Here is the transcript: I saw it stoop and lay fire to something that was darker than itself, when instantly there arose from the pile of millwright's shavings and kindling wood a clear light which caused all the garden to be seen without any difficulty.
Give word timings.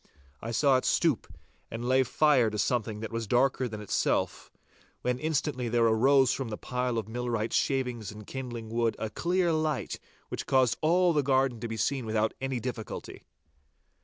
I 0.41 0.49
saw 0.49 0.77
it 0.77 0.85
stoop 0.85 1.31
and 1.69 1.85
lay 1.87 2.01
fire 2.01 2.49
to 2.49 2.57
something 2.57 3.01
that 3.01 3.11
was 3.11 3.27
darker 3.27 3.67
than 3.67 3.81
itself, 3.81 4.51
when 5.03 5.19
instantly 5.19 5.69
there 5.69 5.85
arose 5.85 6.33
from 6.33 6.49
the 6.49 6.57
pile 6.57 6.97
of 6.97 7.07
millwright's 7.07 7.55
shavings 7.55 8.11
and 8.11 8.25
kindling 8.25 8.69
wood 8.69 8.95
a 8.97 9.11
clear 9.11 9.51
light 9.53 9.99
which 10.29 10.47
caused 10.47 10.79
all 10.81 11.13
the 11.13 11.21
garden 11.21 11.59
to 11.59 11.67
be 11.67 11.77
seen 11.77 12.07
without 12.07 12.33
any 12.41 12.59
difficulty. 12.59 13.25